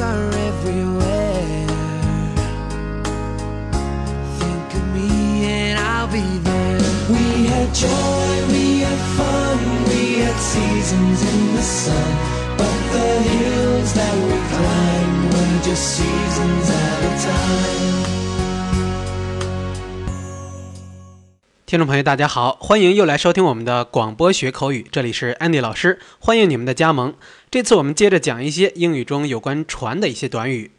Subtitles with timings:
[0.00, 1.66] are everywhere.
[4.38, 6.80] Think of me and I'll be there.
[7.08, 9.58] We had joy, we had fun,
[9.88, 11.94] we had seasons in the sun.
[12.56, 17.92] But the hills that we climbed were just seasons at a time.
[21.66, 27.14] 听众朋友，大家好，欢迎又来收听我们的广播学口语，这里是 Andy 老师，欢迎你们的加盟。
[27.52, 30.70] 这次我们接着讲一些英语中有关船的一些短语。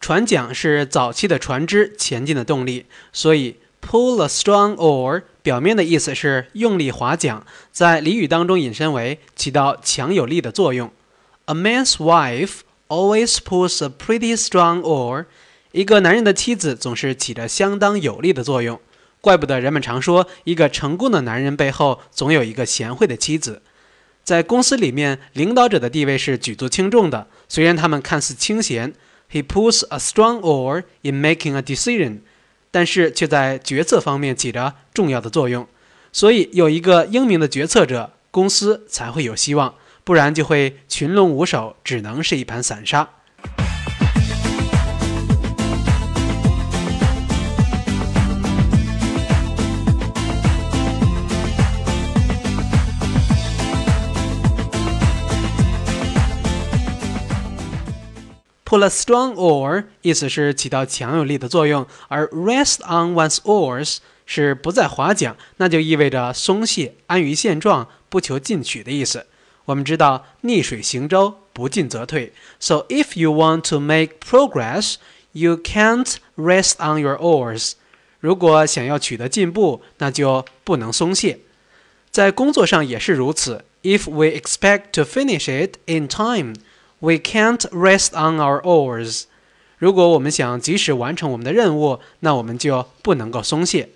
[0.00, 7.42] 船桨是早期的船只前进的动力，所以 pull a strong oar 表面的意思是用力划桨，
[7.72, 10.92] 在俚语当中引申为起到强有力的作用。
[11.50, 15.26] A man's wife always pulls a pretty strong oar。
[15.72, 18.80] 一个男人的妻子总是起着相当有力的作用。
[19.20, 23.62] 怪不得人们常说，一个成功的男人背后总有一个贤惠的妻子。
[24.22, 27.26] 在公司里面，领导者的地位是举足轻重的。
[27.48, 28.94] 虽然他们看似清闲
[29.32, 32.20] ，He pulls a strong oar in making a decision，
[32.70, 35.66] 但是却在决策方面起着重要的作用。
[36.12, 43.08] 所以，有一个英明的决策者，公司才会有希望，不然就会群龙无首，只能是一盘散沙。
[58.64, 69.26] Pull a strong oar 意思是起到强有力的作用，而 rest on one's oars 是不再划桨，那就意味着松懈、安于现状、不求进取的意思。
[69.69, 72.33] 我们知道逆水行舟，不进则退。
[72.59, 74.95] So if you want to make progress,
[75.31, 77.73] you can't rest on your oars。
[78.19, 81.39] 如果想要取得进步，那就不能松懈。
[82.11, 83.65] 在工作上也是如此。
[83.83, 86.55] If we expect to finish it in time,
[86.99, 89.25] We can't rest on our oars。
[89.77, 93.89] 如果我们想及时完成我们的任务，那我们就不能够松懈。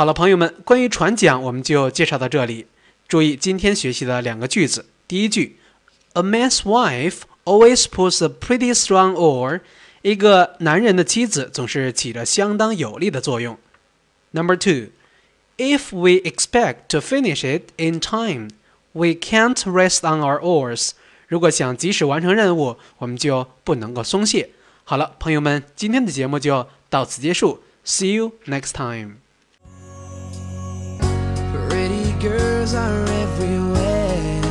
[0.00, 2.64] 好了，朋友们，关于船桨我们就介绍到这里。
[3.06, 5.58] 注意今天学习的两个句子，第一句。
[6.14, 9.60] A man's wife always pulls a pretty strong oar。
[10.00, 13.58] 一个男人的妻子总是起着相当有力的作用。
[14.30, 14.92] Number two,
[15.58, 18.48] if we expect to finish it in time,
[18.92, 20.92] we can't rest on our oars。
[21.28, 24.48] 如果想及时完成任务，我们就不能够松懈。
[24.84, 27.62] 好了，朋友们，今天的节目就到此结束。
[27.84, 29.16] See you next time.
[32.20, 34.42] Girls are everywhere.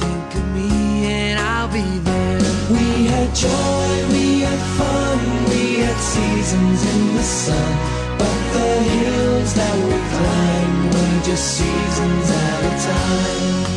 [0.00, 2.40] Think of me and I'll be there.
[2.68, 5.18] We had joy, we had fun,
[5.48, 8.18] we had seasons in the sun.
[8.18, 13.75] But the hills that we climbed were just seasons at a time.